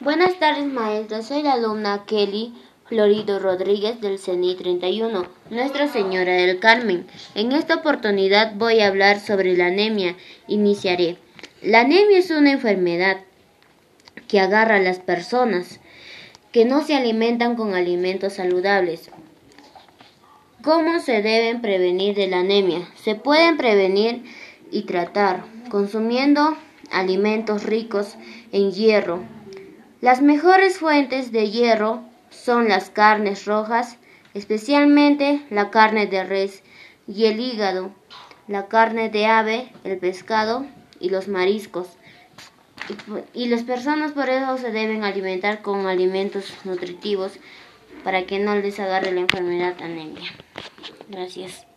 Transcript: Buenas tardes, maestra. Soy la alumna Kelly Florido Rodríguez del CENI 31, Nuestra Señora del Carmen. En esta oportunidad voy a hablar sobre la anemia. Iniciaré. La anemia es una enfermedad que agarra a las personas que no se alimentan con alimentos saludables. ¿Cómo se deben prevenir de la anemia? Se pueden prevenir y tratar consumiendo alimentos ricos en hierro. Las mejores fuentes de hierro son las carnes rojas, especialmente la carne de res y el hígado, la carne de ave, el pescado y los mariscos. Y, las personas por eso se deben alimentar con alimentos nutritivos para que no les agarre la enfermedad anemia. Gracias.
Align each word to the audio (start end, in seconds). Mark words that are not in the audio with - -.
Buenas 0.00 0.38
tardes, 0.38 0.64
maestra. 0.64 1.22
Soy 1.22 1.42
la 1.42 1.54
alumna 1.54 2.04
Kelly 2.06 2.54
Florido 2.84 3.40
Rodríguez 3.40 4.00
del 4.00 4.20
CENI 4.20 4.54
31, 4.54 5.26
Nuestra 5.50 5.88
Señora 5.88 6.34
del 6.34 6.60
Carmen. 6.60 7.04
En 7.34 7.50
esta 7.50 7.74
oportunidad 7.74 8.54
voy 8.54 8.78
a 8.78 8.86
hablar 8.86 9.18
sobre 9.18 9.56
la 9.56 9.66
anemia. 9.66 10.14
Iniciaré. 10.46 11.16
La 11.62 11.80
anemia 11.80 12.16
es 12.16 12.30
una 12.30 12.52
enfermedad 12.52 13.16
que 14.28 14.38
agarra 14.38 14.76
a 14.76 14.80
las 14.80 15.00
personas 15.00 15.80
que 16.52 16.64
no 16.64 16.84
se 16.84 16.94
alimentan 16.94 17.56
con 17.56 17.74
alimentos 17.74 18.34
saludables. 18.34 19.10
¿Cómo 20.62 21.00
se 21.00 21.22
deben 21.22 21.60
prevenir 21.60 22.14
de 22.14 22.28
la 22.28 22.38
anemia? 22.38 22.88
Se 23.02 23.16
pueden 23.16 23.56
prevenir 23.56 24.22
y 24.70 24.82
tratar 24.82 25.42
consumiendo 25.70 26.56
alimentos 26.92 27.64
ricos 27.64 28.14
en 28.52 28.70
hierro. 28.70 29.37
Las 30.00 30.22
mejores 30.22 30.78
fuentes 30.78 31.32
de 31.32 31.50
hierro 31.50 32.02
son 32.30 32.68
las 32.68 32.88
carnes 32.88 33.46
rojas, 33.46 33.96
especialmente 34.32 35.42
la 35.50 35.70
carne 35.70 36.06
de 36.06 36.22
res 36.22 36.62
y 37.08 37.24
el 37.24 37.40
hígado, 37.40 37.90
la 38.46 38.66
carne 38.66 39.08
de 39.08 39.26
ave, 39.26 39.72
el 39.82 39.98
pescado 39.98 40.66
y 41.00 41.10
los 41.10 41.26
mariscos. 41.26 41.88
Y, 43.34 43.46
las 43.46 43.64
personas 43.64 44.12
por 44.12 44.28
eso 44.30 44.56
se 44.56 44.70
deben 44.70 45.04
alimentar 45.04 45.62
con 45.62 45.86
alimentos 45.86 46.54
nutritivos 46.64 47.32
para 48.04 48.24
que 48.24 48.38
no 48.38 48.54
les 48.54 48.78
agarre 48.78 49.12
la 49.12 49.20
enfermedad 49.20 49.74
anemia. 49.82 50.30
Gracias. 51.08 51.67